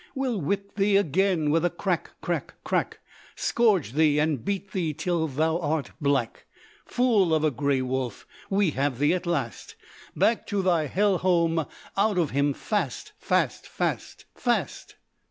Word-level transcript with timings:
We'll 0.15 0.41
whip 0.41 0.77
thee 0.77 0.97
again, 0.97 1.51
with 1.51 1.63
a 1.63 1.69
crack, 1.69 2.13
crack, 2.21 2.55
crack! 2.63 3.01
Scourge 3.35 3.91
thee 3.93 4.17
and 4.17 4.43
beat 4.43 4.71
thee 4.71 4.95
till 4.95 5.27
thou 5.27 5.59
art 5.59 5.91
black; 6.01 6.45
Fool 6.87 7.35
of 7.35 7.43
a 7.43 7.51
greywolf, 7.51 8.25
we 8.49 8.71
have 8.71 8.97
thee 8.97 9.13
at 9.13 9.27
last, 9.27 9.75
Back 10.15 10.47
to 10.47 10.63
thy 10.63 10.87
hell 10.87 11.19
home, 11.19 11.67
out 11.95 12.17
of 12.17 12.31
him 12.31 12.55
fast 12.55 13.11
Fast, 13.19 13.67
fast, 13.67 14.25
fast! 14.33 14.95